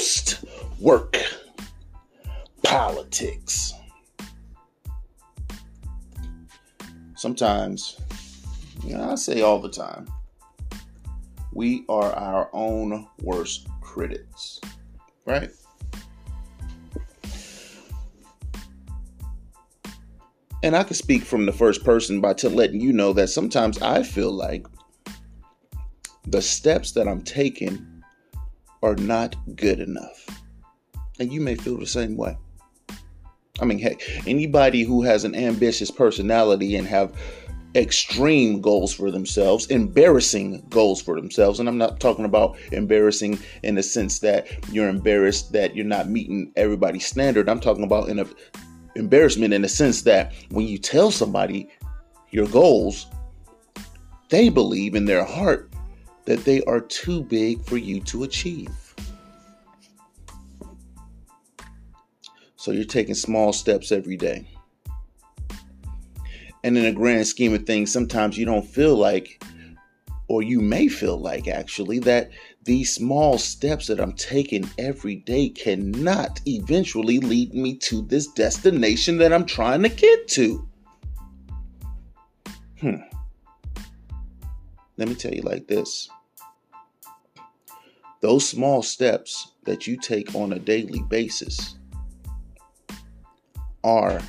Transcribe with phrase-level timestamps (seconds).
[0.00, 0.42] most
[0.80, 1.18] work,
[2.62, 3.74] politics.
[7.16, 8.00] Sometimes,
[8.82, 10.10] you know, I say all the time,
[11.52, 14.58] we are our own worst critics,
[15.26, 15.50] right?
[20.62, 23.82] And I can speak from the first person by t- letting you know that sometimes
[23.82, 24.66] I feel like
[26.26, 27.99] the steps that I'm taking
[28.82, 30.26] are not good enough.
[31.18, 32.36] And you may feel the same way.
[33.60, 37.12] I mean, heck, anybody who has an ambitious personality and have
[37.74, 43.74] extreme goals for themselves, embarrassing goals for themselves, and I'm not talking about embarrassing in
[43.74, 47.48] the sense that you're embarrassed that you're not meeting everybody's standard.
[47.48, 48.26] I'm talking about in a
[48.96, 51.68] embarrassment in the sense that when you tell somebody
[52.30, 53.06] your goals,
[54.30, 55.69] they believe in their heart
[56.30, 58.94] that they are too big for you to achieve.
[62.54, 64.48] So you're taking small steps every day.
[66.62, 69.42] And in a grand scheme of things, sometimes you don't feel like,
[70.28, 72.30] or you may feel like actually, that
[72.62, 79.18] these small steps that I'm taking every day cannot eventually lead me to this destination
[79.18, 80.68] that I'm trying to get to.
[82.78, 83.02] Hmm.
[84.96, 86.08] Let me tell you like this
[88.20, 91.76] those small steps that you take on a daily basis
[93.82, 94.20] are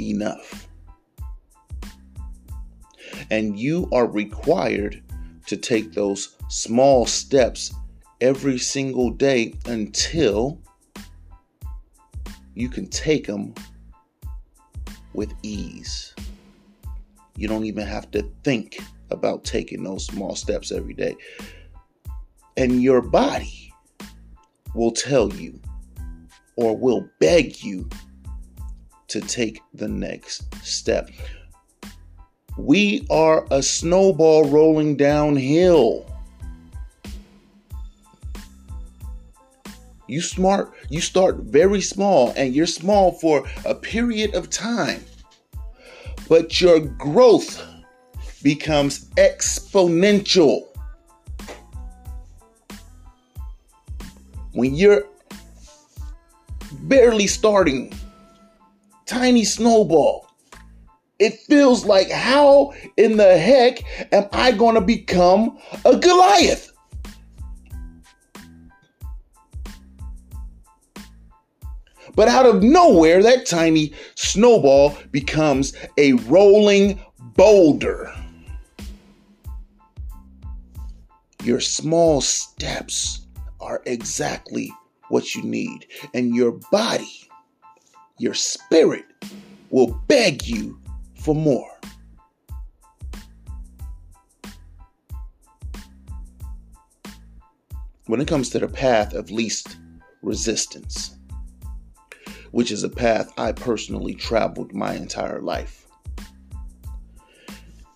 [0.00, 0.68] enough.
[3.30, 5.02] And you are required
[5.46, 7.72] to take those small steps
[8.20, 10.60] every single day until
[12.54, 13.54] you can take them
[15.14, 16.14] with ease.
[17.36, 18.78] You don't even have to think
[19.10, 21.16] about taking those small steps every day.
[22.56, 23.72] And your body
[24.74, 25.60] will tell you
[26.56, 27.88] or will beg you
[29.08, 31.10] to take the next step.
[32.56, 36.06] We are a snowball rolling downhill.
[40.08, 45.02] You smart, you start very small and you're small for a period of time.
[46.28, 47.62] But your growth
[48.42, 50.71] becomes exponential.
[54.52, 55.04] When you're
[56.82, 57.90] barely starting,
[59.06, 60.26] tiny snowball,
[61.18, 63.78] it feels like how in the heck
[64.12, 66.70] am I going to become a Goliath?
[72.14, 77.00] But out of nowhere, that tiny snowball becomes a rolling
[77.36, 78.12] boulder.
[81.42, 83.21] Your small steps
[83.62, 84.72] are exactly
[85.08, 87.28] what you need, and your body,
[88.18, 89.04] your spirit,
[89.70, 90.80] will beg you
[91.14, 91.68] for more.
[98.06, 99.76] When it comes to the path of least
[100.22, 101.16] resistance,
[102.50, 105.86] which is a path I personally traveled my entire life.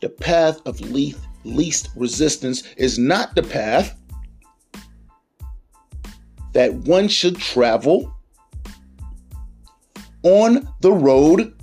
[0.00, 3.96] The path of least, least resistance is not the path
[6.56, 8.16] that one should travel
[10.22, 11.54] on the road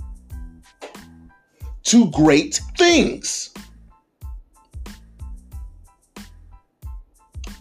[1.82, 3.52] to great things.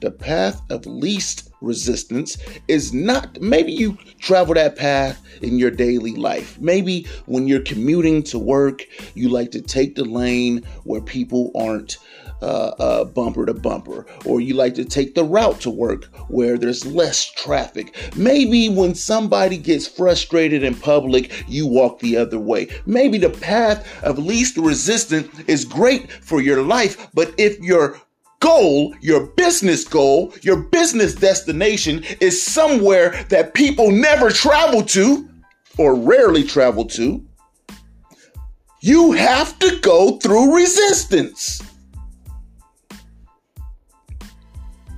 [0.01, 2.37] The path of least resistance
[2.67, 6.59] is not, maybe you travel that path in your daily life.
[6.59, 8.85] Maybe when you're commuting to work,
[9.15, 11.97] you like to take the lane where people aren't
[12.41, 16.57] uh, uh, bumper to bumper, or you like to take the route to work where
[16.57, 17.95] there's less traffic.
[18.17, 22.67] Maybe when somebody gets frustrated in public, you walk the other way.
[22.85, 27.97] Maybe the path of least resistance is great for your life, but if your
[28.43, 35.29] goal, your business goal, your business destination is somewhere that people never travel to
[35.77, 37.25] or rarely travel to,
[38.81, 41.61] you have to go through resistance.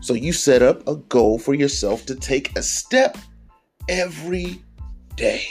[0.01, 3.15] So you set up a goal for yourself to take a step
[3.87, 4.59] every
[5.15, 5.45] day.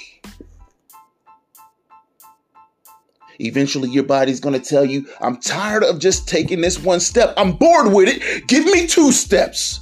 [3.40, 7.34] Eventually, your body's going to tell you, I'm tired of just taking this one step.
[7.36, 8.46] I'm bored with it.
[8.46, 9.81] Give me two steps.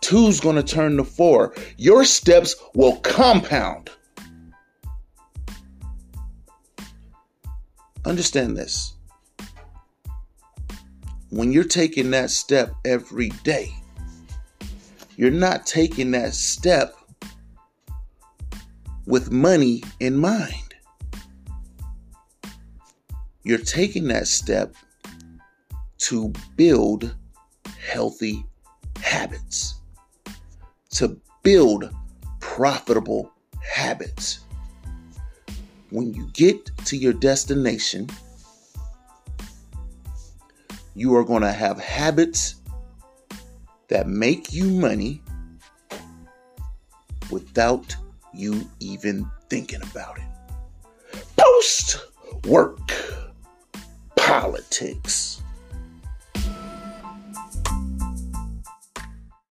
[0.00, 1.54] Two's going to turn to four.
[1.76, 3.90] Your steps will compound.
[8.04, 8.94] Understand this.
[11.30, 13.72] When you're taking that step every day,
[15.16, 16.94] you're not taking that step
[19.06, 20.71] with money in mind.
[23.44, 24.74] You're taking that step
[25.98, 27.14] to build
[27.78, 28.44] healthy
[29.00, 29.74] habits,
[30.90, 31.90] to build
[32.40, 34.40] profitable habits.
[35.90, 38.08] When you get to your destination,
[40.94, 42.56] you are going to have habits
[43.88, 45.20] that make you money
[47.30, 47.96] without
[48.32, 51.20] you even thinking about it.
[51.36, 52.06] Post
[52.44, 52.78] work
[54.40, 55.41] politics.